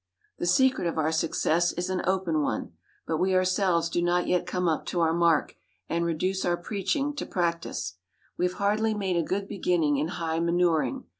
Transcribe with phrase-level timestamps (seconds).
[0.39, 2.71] "The secret of our success is an open one;
[3.05, 5.55] but we ourselves do not yet come up to our mark,
[5.87, 7.97] and reduce our preaching to practice.
[8.35, 11.03] We have hardly made a good beginning in high manuring.